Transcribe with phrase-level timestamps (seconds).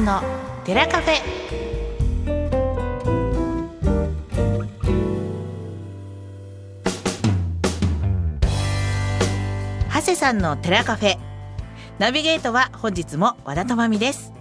[0.00, 0.22] んの
[0.64, 1.14] 寺カフェ。
[9.92, 11.18] 長谷さんの寺カフェ。
[11.98, 14.32] ナビゲートは本日も和田智美です。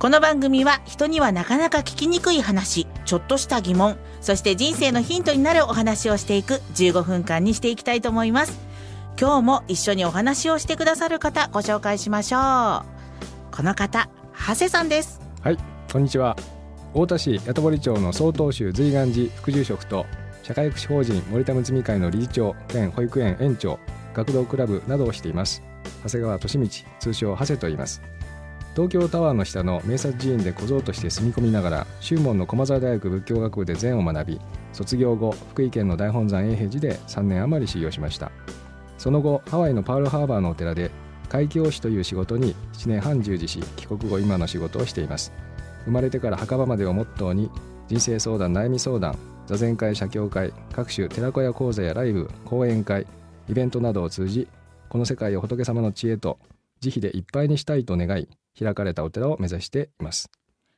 [0.00, 8.58] この番組は人にはなかなか聞きにくい話ちょっとした疑問そして人生のヒントになるお話をしていく15分間にしていきたいと思います。
[9.18, 12.96] 今日も一緒にお話をしてくださる方ご紹介しましょう。
[13.54, 15.20] この方長谷さんです。
[15.40, 15.58] はい、
[15.92, 16.36] こんにちは。
[16.92, 20.06] 太田市八戸町の曹洞宗随願寺副住職と
[20.44, 23.80] 社会福祉法人森田睦美会の理事長兼保育園園長
[24.14, 25.62] 学童クラブなどをしています。
[26.04, 26.68] 長谷川俊道
[27.00, 28.02] 通称長谷と言います。
[28.74, 34.40] 東京タワーの下の名刹寺院で小僧として住み込みながら宗門の駒沢大学仏教学部で禅を学び
[34.72, 38.30] 卒業後福井県の大本山永平寺で3年余り修行しました。
[38.96, 40.90] その後ハワイのパールハーバーのお寺で
[41.26, 45.32] 会計師という仕事に7年半従事し帰国後今の仕事をしています。
[45.84, 47.50] 生まれてから墓場までをモットーに
[47.88, 53.06] 人生相談悩み相談座禅会社協会各種寺子屋講座やライブ講演会
[53.48, 54.48] イベントなどを通じ
[54.88, 56.38] この世界を仏様の知恵と
[56.80, 60.30] 慈悲でいっぱいにしたいと願い開かれたお寺を目指しています。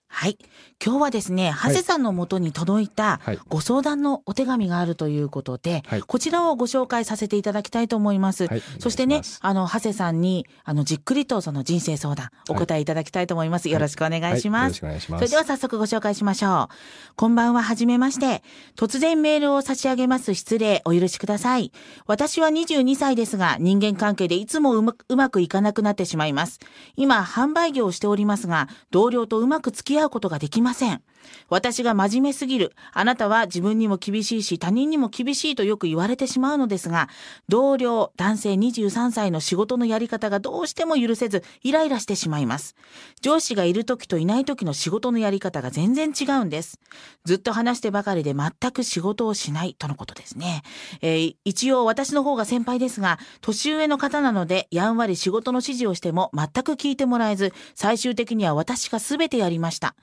[0.09, 0.39] はい。
[0.85, 3.39] 今日はですね長谷さんのもとに届いたはい。
[3.49, 6.03] ご相談のお手紙があるということで、はい。
[6.03, 8.63] こちらをご紹介させていただきたいと思います、はい。
[8.79, 14.93] そしてねあの長谷さんにあのじっくりとその人生相談お答えいただきたいと思います、よろしくお願いします、はい。
[14.93, 15.21] よろしくお願いします。
[15.21, 16.75] それでは早速ご紹介しましょう。
[17.17, 18.43] こんばんは、はじめまして。
[18.77, 20.35] 突然メールを差し上げます。
[20.35, 21.73] 失礼、お許しください。
[22.07, 26.61] 私は22歳ですが、人間関係でいつもうまうまくいかなくなってしまいます。
[26.97, 31.03] 今、販売業をしておりますが、同僚とうまく付き合うことができません。
[31.49, 32.75] 私が真面目すぎる。
[32.93, 37.09] あなたは自分にも厳しいし、他人にも厳しいとよく言われてしまうのですが、
[37.49, 42.77] 同僚、男性23歳の仕事のやり方がどうしても許せず、イライラしてしまいます。
[43.21, 46.79] 上司がいる時といない時の仕事のやり方が全然違うんです。
[47.25, 50.63] ずっと話してばかりで全く仕事をしないとのことですね。
[51.01, 59.95] えー一応私の方が先輩ですが、年上の方なので、やんわり仕事の指示をしても全く聞いてもらえず、最終的には私が全てやりました。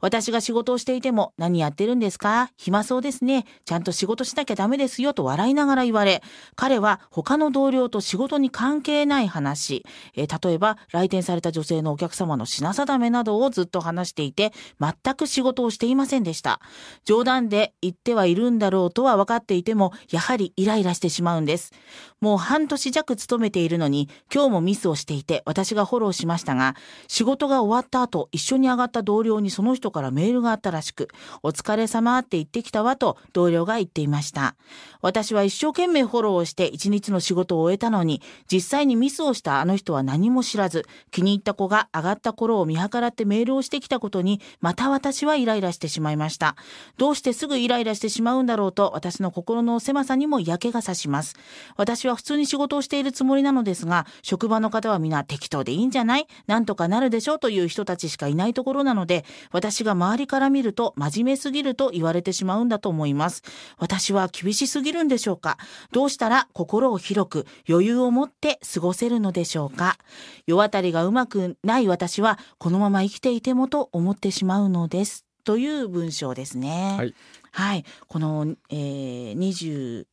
[0.00, 2.50] 私が仕事をしていても、何やってるんですか？
[2.56, 3.44] 暇そうですね。
[3.64, 6.22] ちゃんと仕事しなきゃダメですよと笑いながら言われ、
[6.56, 16.60] 彼は他の同僚と仕事に関係ない話、えー例えば来店された女性のお客様の品定めなどをずっと話していて、全く仕事をしていませんでした。
[17.04, 21.72] 冗談で言ってはいるんだろうとは分かっていても、やはりイライラしてしまうんです。
[22.20, 26.74] もう半年弱勤めているのに、今日もミスをしていて、私がフォローしましたが、
[27.06, 31.08] 仕事が終わった後、一緒に上がった同僚にその人からメールがあったらしく、
[31.42, 34.54] お疲れ様って言ってきたわと同僚が言っていました。
[35.02, 46.56] 私は一生懸命フォローをして一日の仕事を終えたのに、実際にミスをしたあの人は何も知らず、気に入った子が上がった頃を見計らってメールをしてきたことに、また私はイライラしてしまいました。
[46.96, 51.36] どうしてすぐイライラしてしまうんだろうと、私の心の狭さにも嫌気がさします。
[51.76, 56.26] 私は普通に仕事をしているつもりなのですが、職場の方は皆適当でいいんじゃない？
[56.46, 57.34] なんとかなるでしょ？
[57.34, 63.42] うという人たちしかいないところなので、私が周りから見ると真面目すぎると言われてしまうんだと思います。
[63.78, 65.58] 私は厳しすぎるんでしょうか？
[65.92, 69.98] どうしたら心を広く余裕を持って過ごせるのでしょうか？
[70.46, 75.24] 世渡りがうまくない私はこのまま生きていてもと思ってしまうのです。
[75.44, 76.94] という文章ですね。
[76.96, 77.14] はい、
[77.52, 80.04] はい、この、えー、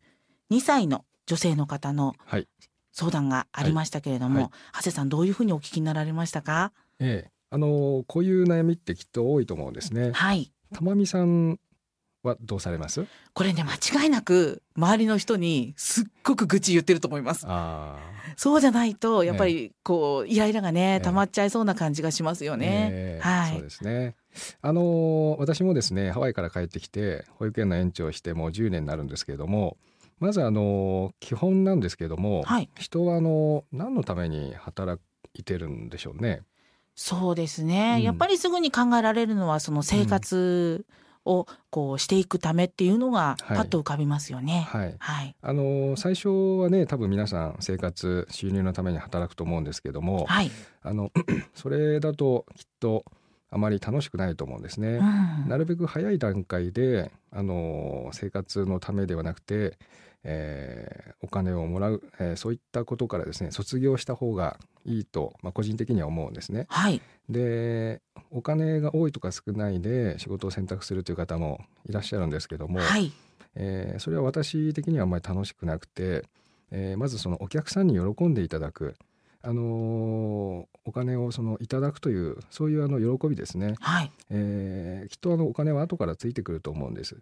[0.51, 2.47] 22歳の女性の方のはい。
[2.93, 4.43] 相談がありましたけれども、はい。
[4.43, 4.51] はい。
[4.73, 6.73] 長谷さんどういうふうにお聞きになられましたか？
[6.99, 10.11] ええあのこういう悩みってきっと多いと思うんですね。
[10.13, 10.51] はい。
[10.73, 11.59] たまみさん
[12.23, 13.05] はどうされます？
[13.33, 17.45] これね間違いなく周りの人にすっごく愚痴言ってると思います。
[17.47, 17.99] あ
[18.37, 23.21] そうじゃないとやっぱりこうイライラがねえ溜まっちゃいそうな感じがしますよあね、ええ。
[23.21, 23.51] はい。
[23.51, 24.15] そうですね。
[24.61, 29.75] あの私もですねハワイから帰ってきて保育園の園長をしてもう10年になるんですけれども
[30.19, 32.69] まずあの基本なんですけれども、はい。
[32.79, 35.01] 人はあの何のために働
[35.33, 36.43] いてるんでしょうね。
[36.95, 40.85] そうですね、うんやっぱりすぐに考えられるのはその生活
[41.25, 44.67] をこうしていくためっていうのがはいパッと浮かびますよね。
[44.69, 44.95] はい。
[44.97, 50.51] はい、あの最初はね多分皆さん生活収入のために働くと思うんですけども、はい、
[50.81, 51.11] あの
[51.53, 53.05] それだときっと
[53.51, 54.87] あまり楽しくないと思うんですね。
[54.87, 59.77] うんなるべく早い段階であの生活のためではなくて、
[60.23, 66.65] えーお金をもらう、えーそういったことからですね卒業した方がいいと、まあ、個人的には思うんですね。
[66.69, 73.11] はい、でお金が多いとか少ないで仕事を選択するという方もいらっしゃるんですけども、はい、
[73.55, 76.25] えーそれは私的にはあまり楽しくなくて、
[76.71, 78.95] えーまずそのお客さんに喜んでいただく
[79.43, 84.11] あのお金をそのいただくというそういうあの喜びですね、はい。
[84.29, 87.17] えーきっとあのお金は後からついてくると思うんです。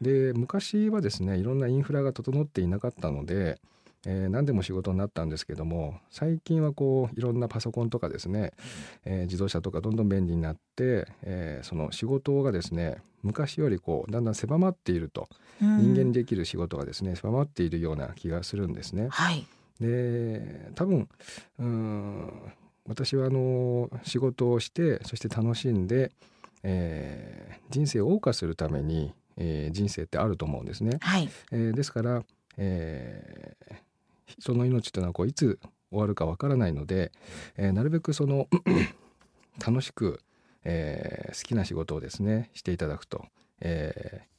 [0.00, 3.60] で昔はですねいろんなインフラが整っていなかったので、
[4.06, 8.52] えー何でも仕事になったんですけども最近はこういろんなパソコンとかですね、
[9.04, 15.28] えー自動車とかどんどん便利になって、えーその仕事がですね昔よりこうだんだん狭まっていると
[15.62, 19.08] うん人間にできる仕事がですね狭まっているような気がするんですね。
[19.10, 19.46] はい。
[19.80, 21.08] で多分
[21.58, 22.32] うーん
[22.86, 26.12] 私はあの仕事をしてそして楽しんで、
[26.62, 30.98] えー人生を謳歌するために、えー人生ってあると思うんですね。
[31.00, 31.28] はい。
[31.50, 32.22] えーですから、
[32.58, 33.74] えー
[34.26, 35.58] 人の命というのはこういつ
[35.90, 37.12] 終わるかわからないので、
[37.56, 38.48] えーなるべくその
[39.64, 40.20] 楽しく、
[40.64, 43.24] えー好きな仕事をですねしていただくと、
[43.60, 44.34] えー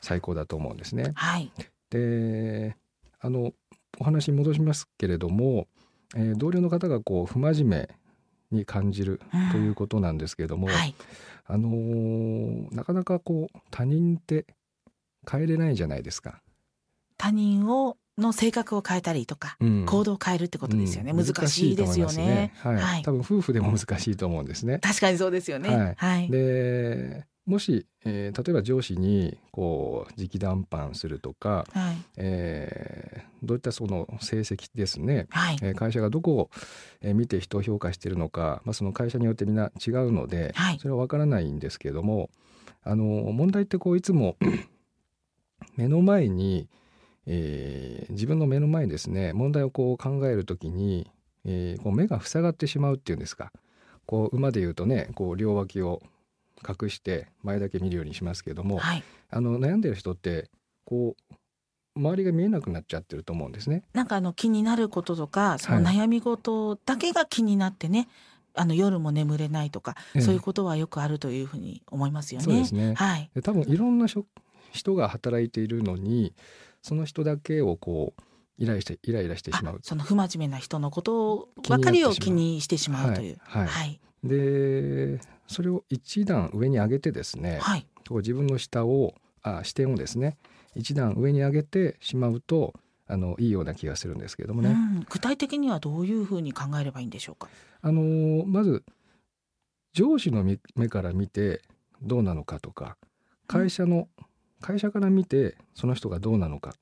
[0.00, 1.10] 最高だと思うんですね。
[1.16, 1.50] はい。
[1.90, 2.76] で
[3.20, 3.52] あの
[3.98, 5.66] お話に戻しますけれども、
[6.16, 7.88] えー同僚の方がこう不真面
[8.50, 10.94] 目に感じるうんということなんですけれども、はい。
[11.46, 14.46] あのーなかなかこう他人って
[15.28, 16.42] 変えれないじゃないですか。
[17.16, 21.12] 他人をの性格を変えたりとか、うん行動を変えるってことですよね。
[21.12, 22.52] うん難しいですよね。
[22.54, 24.78] ますはい、はい多分夫婦でも難しいと思うんですね。
[24.80, 25.68] 確かにそうですよね。
[25.68, 26.30] はいはい。
[26.30, 31.96] でもし、えー例えば上司にこう直談判するとか、はい。
[32.16, 35.58] えーどういったその成績ですね、はい。
[35.62, 36.50] えー会社がどこを
[37.00, 42.30] えー見て人を評価しているのか、まあ、その会社によってみんな違うので、はいそれは分からないんですけれども
[42.82, 44.36] あの問題ってこういつも
[45.76, 46.68] 目の前に、
[47.28, 51.10] えー自分の目の前にですね問題をこう考えるときに、
[51.44, 53.52] えーこう目が塞がってしまうっていうんですか
[54.06, 56.02] こう馬で言うとねこう両脇を
[56.66, 59.04] 隠して前だけ見るようにしますけれども、はい。
[59.30, 60.50] あの悩んでる人って
[60.84, 61.34] こう
[61.98, 63.84] 周りが見えなくなっちゃってると思うんですね。
[63.92, 68.08] なんかあの気になることとか、そのはい悩み事だけが気になってね、
[68.54, 72.44] あの夜も眠れないとか、ええそういうことはよくあるというふうに思いますよね。
[72.44, 73.30] そうですねはい。
[73.34, 74.26] で多分いろんな職
[74.72, 76.34] 人が働いているのに
[76.82, 78.22] その人だけをこう
[78.58, 79.76] イライラしてイライラしてしまう。
[79.76, 83.38] あその不真面目な人のことばかりを気にしてしまうという。
[83.42, 84.00] はいはいはい。
[84.24, 87.86] でそれを一段上に上げてですね、はい。
[88.08, 90.36] こう自分の下をあ視点をですね
[90.74, 92.74] 一段上に上げてしまうと
[93.06, 94.70] あのいいような気がするんですけれどもね。
[94.70, 97.48] うん、具体的にはどういうふうに考えればいいんでしょうか？
[97.80, 98.82] あのまず
[99.92, 101.62] 上司の目目から見て
[102.02, 102.96] どうなのかとか
[103.46, 104.08] 会社の、
[104.60, 106.74] 会社から見てその人がどうなのか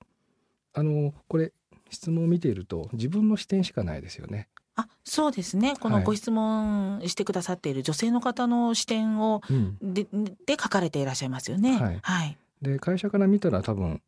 [0.73, 1.53] あのこれ
[1.91, 4.49] 質問を見ていると自分の視点しかないですよね。
[4.75, 5.75] あ、そうですね。
[5.81, 10.07] こはいのご質問してくださっている女性の方の視点をうん、で
[10.47, 11.79] で書かれていらっしゃいますよね。
[11.79, 12.39] はいはい。
[12.61, 14.03] で会社から見たら多分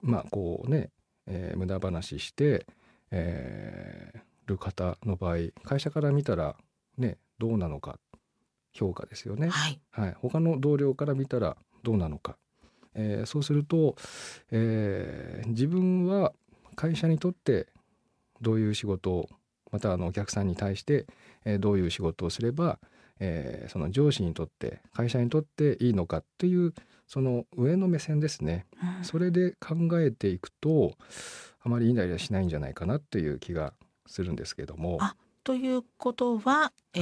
[0.00, 0.90] まあこうね、
[1.26, 2.66] えー無駄話して、
[3.10, 6.56] えーる方の場合会社から見たら
[6.96, 7.98] ねどうなのか
[8.72, 9.48] 評価ですよね。
[9.48, 9.80] はい。
[9.90, 12.36] はい、他の同僚から見たらどうなのか、
[12.94, 13.96] えーそうすると、
[14.50, 16.32] えー自分は
[16.76, 17.66] 会社にとって
[18.40, 19.28] どういう仕事を
[19.72, 21.06] またあのお客さんに対して、
[21.44, 22.78] えーどういう仕事をすれば、
[23.20, 26.72] えーその上司にとって会社にとっていいのかっていう
[27.06, 28.66] その上の目線ですね。
[28.98, 29.04] うん。
[29.04, 30.92] それで考えていくと
[31.62, 33.72] あまりイライラしないんじゃないかなっていう気が
[34.06, 34.98] するんですけども。
[35.00, 37.00] あということは、え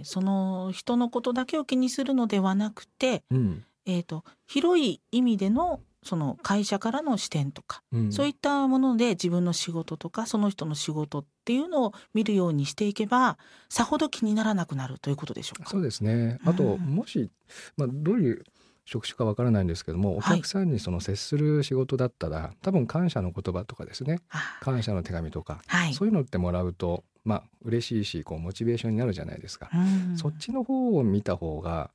[0.00, 13.38] ーその人のことだけを気にするのではなくて、うんえー、と広い意味でのその会社からの視点とか、うんそういったもので自分の仕事とかその人の仕事っていうのを見るようにしていけば
[13.70, 15.70] さほど気にならなくなるということでしょうか？
[15.70, 16.38] そうですね。
[16.44, 17.30] あと、うんもし、
[17.78, 18.44] まあ、どういう
[18.84, 25.94] 職種かわからないんですけども、おはい客さんにその接する仕事だったら、多分感謝の言葉とかですね、あ感謝の手紙とか、はい。
[25.94, 29.70] そういうのってもらうと、まあ、嬉しいし、こう、モチベーションになるじゃないですか。
[29.72, 31.90] うんそっちの方を見た方が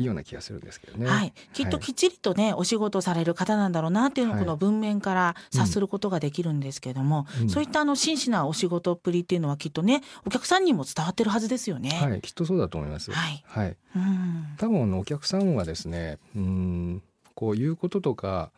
[0.00, 1.06] いいような気がするんですけどね。
[1.06, 4.44] はい、きっときっちりとね、お仕事される方なんだろうなっていうのをはい。
[4.44, 7.50] この文面から察することができるんですけども、うん。
[7.50, 11.90] そういったあの真摯なお仕事っぷりっていうのはきっとねお客さんにも伝わってるはずですよね。
[11.90, 13.12] はい、きっとそうだと思います。
[13.12, 13.44] はい。
[13.46, 13.76] はい。
[13.94, 14.46] うん。
[14.56, 17.02] 多分お客さんはですねうん
[17.34, 18.52] こういうこととか、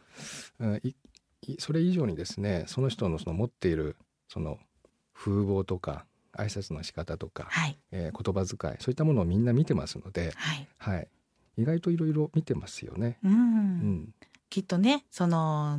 [0.61, 0.95] うんい
[1.49, 3.97] いそれ以上にですねその人のその持っている
[4.29, 4.59] その
[5.13, 6.07] 風貌とか
[6.37, 7.77] 挨拶の仕方とか、はい。
[7.91, 11.09] えー言葉遣いそういったものをみんな見てますので、はい、はい、
[11.56, 13.18] 意外といろいろ見てますよね。
[13.25, 13.32] うん。
[13.32, 14.14] うん。
[14.50, 15.78] きっとねその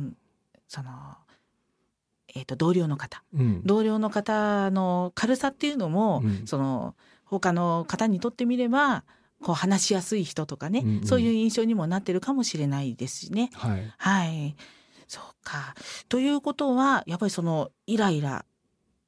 [0.68, 0.90] その
[2.34, 3.22] えっ、と同僚の方。
[3.32, 3.62] うん。
[3.64, 6.46] 同僚の方の軽さっていうのも、うん。
[6.46, 9.04] その他の方にとってみれば
[9.42, 11.06] こう話しやすい人とかね、うんうん。
[11.06, 13.50] そういう印象にもなってるかもしれないですしね。
[13.54, 13.94] はい。
[13.98, 14.56] はい。
[15.06, 15.74] そうか。
[16.08, 18.44] ということは、やっぱりそのイライラ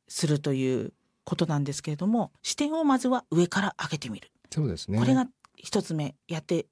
[0.08, 0.92] するという
[1.24, 4.98] ことなんですけれども視点をまずは上から上げてみる、そうですね。
[4.98, 5.26] これが
[5.56, 6.66] 一つ目やって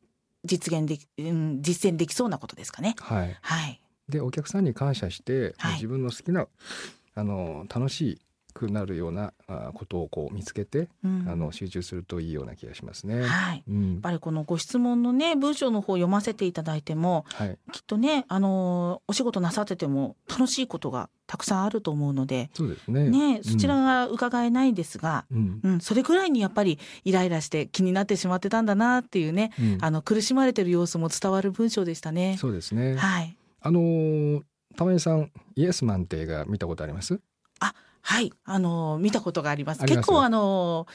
[0.45, 2.95] 実現でき、うん、実践できそうなことですかね。
[2.99, 3.37] はい。
[3.41, 5.75] はい、でお客さんに感謝して、はい。
[5.75, 6.47] 自分の好きな
[7.14, 8.21] あの楽し
[8.54, 13.23] くなるようなあことをこう見つけて、うんあの集中するといいような気がしますね。
[13.23, 23.08] はいうんやっぱりこのご質問のね文章の方読ませていただいてもはい、きっとねあのお仕事なさってても楽しいことがたくさんあると思うのでそうですね。
[23.08, 32.37] ねそちらが伺えないんですが、うん、うん、それぐらいにやっぱりイライラして気になってしまってたんだなっていうねうんあの苦しまれてる様子も伝わる文章でしたね。
[32.38, 32.94] そうですね。
[32.96, 34.42] はいあのー
[34.76, 37.20] 玉井さんイエスマンって映画見たことあります？
[38.04, 38.32] はい。
[38.44, 39.80] あの見たことがあります。
[39.80, 40.87] ます結構あの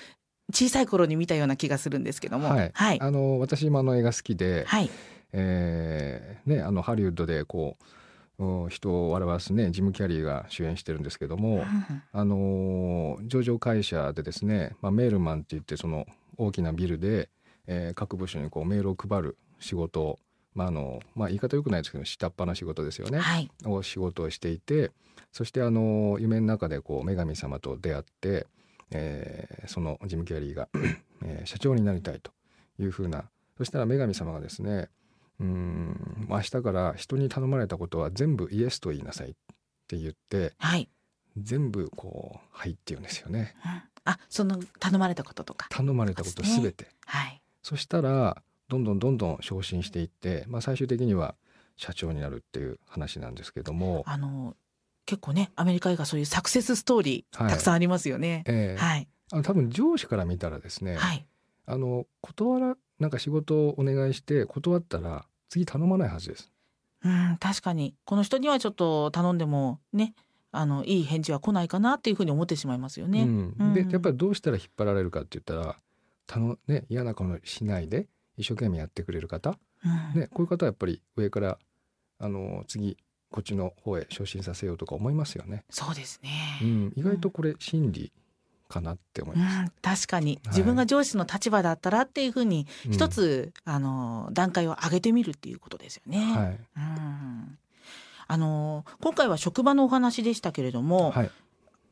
[0.53, 2.49] 小さい頃に見たような気がするんですけども。
[2.49, 2.71] はい。
[2.73, 3.01] はい。
[3.01, 4.89] あの私今の映画好きで、はい。
[5.33, 7.77] えーねあのハリウッドでこ
[8.37, 16.05] ううん人を笑わすねジムキャリーが主演してるんですけども、うんあのー上場会社でですね、まあ、メールマンって言ってその
[16.37, 17.29] 大きなビルで、
[17.67, 20.19] えー各部署にこうメールを配る仕事を、
[20.59, 23.49] まああのまあ、言い方よくないですけど下っ端な仕事ですよね、はい。
[23.63, 24.91] を仕事をしていて
[25.31, 28.45] そしてあの夢の中でこう女神様と出会って、
[28.91, 30.67] えーそのジム・キャリーが、
[31.23, 32.31] えー社長になりたいと
[32.77, 33.23] いうふうな
[33.57, 34.89] そしたら女神様がですね
[35.39, 39.33] うーん明日から人に頼まれたことは全部イエスと言いなさいっ
[39.87, 40.89] て言ってはい、
[41.37, 43.55] 全部こう「はい」って言うんですよね。
[43.63, 43.81] うん。
[44.03, 45.67] あその頼まれたこととか。
[45.69, 47.41] 頼まれたことすべて、はい。
[47.61, 51.35] そしたらどんどんどんどん昇進していって、まあ、最終的には
[51.75, 54.55] 社長になるっていう話なんですけども、あの
[55.05, 57.51] 結構ねアメリカ映画そういうサクセスストーリー、はい。
[57.51, 58.43] たくさんありますよね。
[58.45, 59.07] えーはい。
[59.31, 61.25] あの多分上司から見たらですね、はい。
[61.65, 66.51] あの断らなんか仕事をお願いして断ったら次頼まないはずです。
[67.03, 67.95] うん確かに。
[68.05, 70.13] この人にはちょっと頼んでもね
[70.51, 73.23] あのいい返事は来ないかなっていうふうに思ってしまいますよね。
[73.23, 73.55] うん。
[73.57, 73.73] うん。
[73.73, 75.77] でやっぱりどうしたら引っ張られるかって言ったら
[76.27, 78.07] たの、ね、嫌な顔しないで
[78.39, 80.21] 一生懸命やってくれる方、うん。
[80.21, 81.57] ね、こういう方はやっぱり上から
[82.19, 82.97] あの次
[83.29, 85.65] こっちの方へ昇進させようとか思いますよね。
[85.69, 86.29] そうですね。
[86.61, 88.11] うん、意外とこれ真理
[88.69, 89.61] かなって思いうます。
[89.61, 90.35] ん、確かに。
[90.35, 90.47] はい。
[90.47, 92.91] 自分が上司の立場だったらっていうふうにうん。
[92.93, 96.19] 一つ、あの段階を上げてみるっていうことですよね。
[96.33, 96.59] はい。
[96.77, 97.57] うん。
[98.31, 101.31] あの今回は職場のお話でしたけれども、はい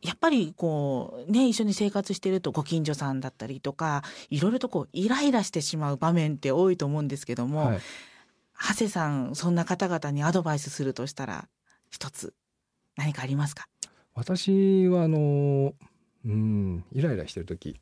[0.01, 7.79] やっぱりこうね一緒に生活してるとご近所さんだったりとかいろいろとこうイライラしてしまう場面って多いと思うんですけども、はい。
[8.59, 11.47] 長谷さんそんな方々にアドバイスするとしたら
[11.89, 12.33] 一つ
[12.95, 13.67] 何かありますか？
[14.13, 15.73] 私はあの
[16.25, 17.79] うんイライラしてる時。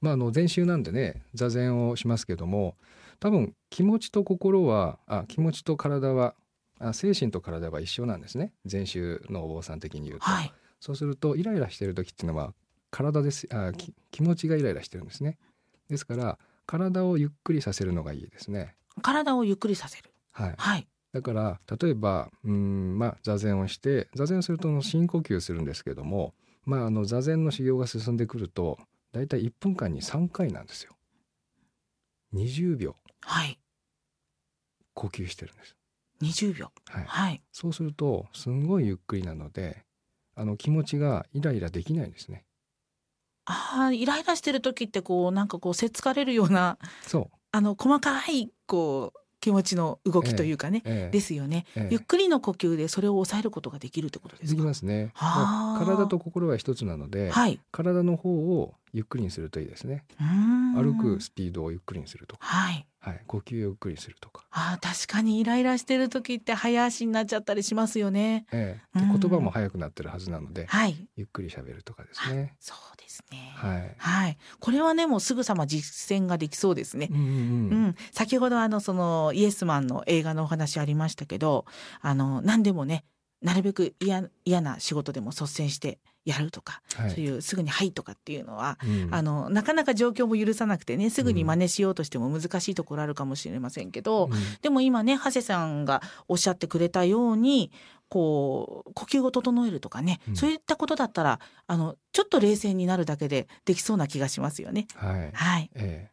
[0.00, 2.76] まああの禅宗なんでね座禅をしますけども
[3.18, 6.34] 多分気持ちと心はあ気持ちと体は
[6.78, 8.52] あ精神と体は一緒なんですね。
[8.64, 12.54] 禅宗のお坊さん的に言うと、はいそうするとイライラしてる時っていうのは
[12.90, 15.38] 体ですあき気持ちがイライラしてるんですね。
[15.88, 18.74] ですから体をゆっくりさせるのがいいですね。
[19.02, 20.10] 体をゆっくりさせる。
[20.32, 20.54] はい。
[20.56, 20.86] はい。
[21.12, 26.34] だから例えばうんまあ座禅をして座禅すると深呼吸するんですけども
[26.64, 28.78] まああの座禅の修行が進んでくると
[29.12, 30.92] だいたい1分間に3回なんですよ。
[32.34, 32.96] 20秒。
[33.22, 33.58] はい。
[34.94, 35.76] 呼吸してるんです。
[36.22, 36.70] 20秒。
[36.86, 37.42] はい、はい。
[37.50, 39.84] そうするとすんごいゆっくりなので
[40.40, 42.44] あの気持ちがイライラできないんですね。
[43.44, 51.88] ああイライラしてる時ってこうなんかこうせっつかれるようなそう、あの細かいこう気持ちの動きというかね、ええですよね、ええ。
[51.90, 55.10] ゆっくりの呼吸でそれを抑えることができるってことですできかますね。
[55.14, 55.84] はあ。
[55.84, 57.60] 体と心は一つなので、はい。
[57.70, 58.30] 体の方
[58.60, 60.04] をゆっくりにするといいですね。
[60.74, 62.36] 歩くスピードをゆっくりにすると。
[62.36, 64.44] か、はいはい、呼吸をゆっくりにするとか。
[64.50, 72.54] あー確かにイライラしてる時って早足になっちゃったりしますよねええ、でうん言葉も速くなってるはずなので、はいゆっくり喋るとかですね。
[72.60, 73.94] そうですねはい。
[73.96, 77.86] はいこれはねもうすぐさま実践ができそうですねうんうんううん。
[77.88, 81.64] ん、先ほどあのそのイエスマンの映画のお話ありましたけど
[82.02, 83.04] あの何でもね
[83.42, 87.10] なるべく嫌嫌な仕事でも率先してやるとか、はい。
[87.10, 97.72] そういうすぐに「はい」とかっていうのは、うんあのなかなか状況も許さなくてねすぐに真似しようとしても難しいところあるかもしれませんけど、うんでも今ね長谷さんがおっしゃってくれたように
[98.08, 104.86] こう呼吸を整えるとかね、うんそういったことだったらあのちょっと冷静になるだけでできそうな気がしますよね。
[104.94, 105.30] はい。
[105.32, 106.10] はいえ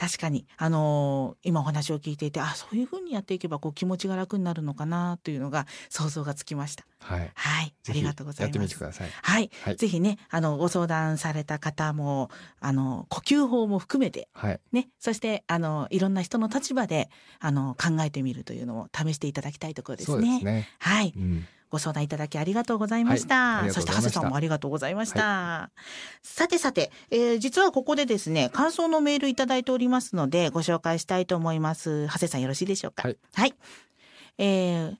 [0.00, 6.84] 確かに、あのー今お話を聞いていてあそういうふうにやっていけばこう気持ちが楽になるのかなというのが想像がつきました。
[6.84, 7.32] えはい。
[7.34, 8.74] はい、ありがとうございやってみます。
[8.74, 9.10] てください。
[9.10, 12.30] はい、はいぜひねあのご相談された方も
[12.60, 14.60] あの呼吸法も含めてはい。
[14.72, 20.14] ねそしてあのいろんな人の立場であの考えてみるというのを試していただきたいところですね。
[20.16, 20.68] そうですね。
[20.78, 21.46] はい、うん。
[21.70, 23.34] ご相談いただきありがとうございました。
[23.34, 25.70] はいありがとそうして、長谷さんもありがとうございました。
[26.22, 32.06] さてさて、えー実はここでですね、感想のメールいただいておりますので、ご紹介したいと思います。
[32.08, 33.04] 長谷さんよろしいでしょうか？
[33.04, 33.16] はい。
[33.34, 33.54] はい。
[34.38, 34.96] えー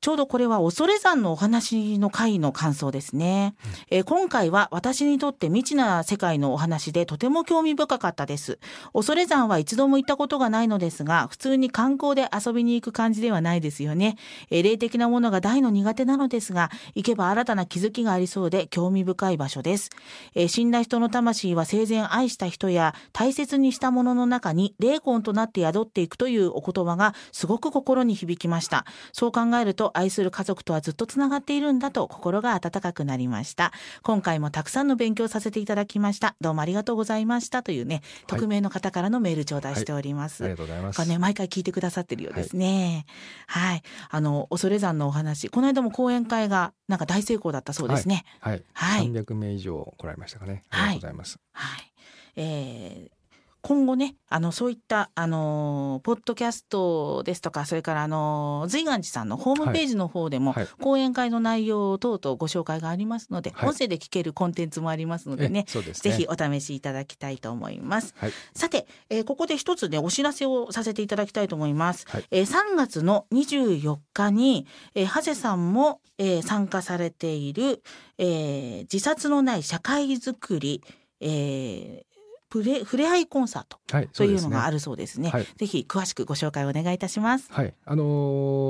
[0.00, 3.54] ちょうどこれは恐山のお話の回の感想ですね、
[3.90, 8.58] えー今回は私にとって未知な世界のお話でとても興味深かったです。
[8.94, 14.16] 恐山は一度も行ったことがないのですが、普通に観光で遊びに行く感じではないですよね。
[14.50, 19.90] えー霊的なものが大の苦手なのですが、行けば新たな気づきがありそうで興味深い場所です。
[20.34, 28.86] えー死んだ人の魂は生前愛した人や大切にしたものの中に霊魂となって宿っていくというお言葉がすごく心に響きました。
[29.12, 33.72] そう考えると愛する家族とはずっとつながっているんだと心が温かくなりました。
[34.02, 36.36] 今回もたくさんの勉強させていただきました。
[36.40, 40.44] どうもありがとうございましたというね、匿名の方からのメール頂戴しております。
[40.44, 43.06] ありがとうございますね、毎回聞いてくださってるようですね。
[43.46, 43.82] はい。
[44.10, 48.24] あの、恐山のお話、この間も講演会がなんか大成功だったそうですね。
[48.40, 51.92] はい、はい300名以上来られましたかねありがとうございます、はい。
[52.36, 53.19] えー
[53.62, 60.68] 今後ね、あの、そういった、あのーポッドキャストですとか、それから、あのー随願寺さんのホームページの方でも、はい。
[60.80, 63.68] 講演会の内容等々ご紹介がありますので、はい。
[63.68, 65.92] 音声で聞けるコンテンツもありますのでねですね。
[65.92, 68.14] ぜひお試しいただきたいと思います。
[68.16, 68.32] はい。
[68.54, 72.06] さて、えーここで一つね、お知らせをさせていただきたいと思います。
[72.08, 72.24] はい。
[72.30, 77.82] えー3月の24日に、えー、ハゼさんも、えー参加されている、
[78.18, 80.82] えー自殺のない社会づくり、
[81.20, 82.09] えー
[82.50, 85.30] プレふれあいコンサートはいというのねがあるそうですね。
[85.30, 87.50] はいぜひ詳しくご紹介お願いいたします。
[87.52, 88.04] はい、あの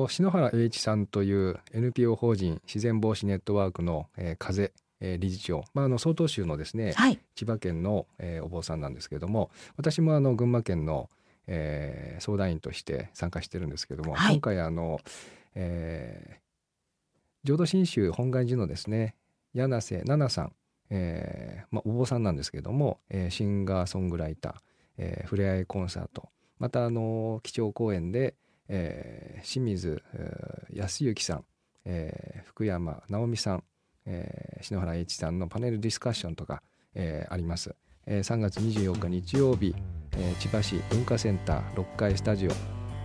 [0.07, 7.19] ー篠原栄一さんという NPO 法人自然防止ネットワークの、えー風、えー理事長、まあ、あの曹洞宗のですね、はい。
[7.35, 11.09] 千葉県の、えーお坊さんなんですけれども私もあの群馬県の、
[11.47, 15.01] えー相談員として参加してるんですけれども、はい今回あの、
[15.55, 16.41] えー
[17.43, 19.15] 浄土真宗本願寺のですね
[19.55, 20.53] 柳瀬奈々さん、
[20.91, 24.55] えーまあ、お坊さんなんですけれども、えーシンガーソングライター、
[24.99, 28.35] えーふれあいコンサートまたあの基調講演で、
[28.69, 31.45] えー清水えー康之さん、
[31.85, 33.65] えー福山直美さん、
[34.07, 36.63] えー篠原栄一さんのパネルディスカッションとか、
[36.95, 37.75] えーあります、
[38.07, 39.75] えー3月24日日曜日、
[40.13, 42.51] えー千葉市文化センター6階スタジオ、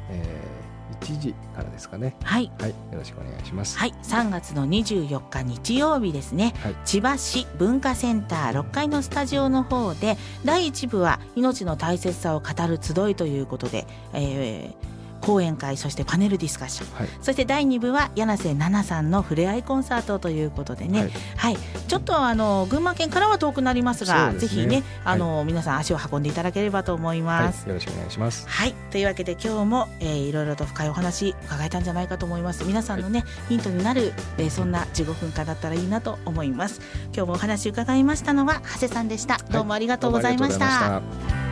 [0.10, 2.52] えー1時からですかねはい。
[2.60, 3.94] はいよろしくお願いしますはい。
[4.04, 6.54] 3月の24日日曜日ですね。
[6.60, 14.95] はい千葉市文化センター6階のスタジオの方で、第1部は命の大切さを語る集いということで、えー
[15.26, 16.98] 講演会、そしてパネルディスカッション。
[17.00, 17.10] はい。
[17.22, 21.08] そして第2部は柳瀬奈々さんのふれあいコンサートということでね、は
[21.38, 21.54] はい。
[21.54, 21.58] い、
[21.88, 24.40] ちょっとあの群馬県からは遠くなりますが、ね。
[24.40, 27.62] ぜひね、あの、皆さん足を運んでいただければと思います。
[27.62, 28.48] はい、よろしくお願いします。
[28.48, 32.64] はい、というわけで今日も、えーいろいろと深いお話伺えたんじゃないかと思います。
[32.64, 36.82] 皆さんのね、ヒントになる、えーそんな15分間だったらいいなと思います。
[37.14, 39.38] 今日もお話伺いましたのは長谷さんでした。
[39.52, 41.45] どうもありがとうございました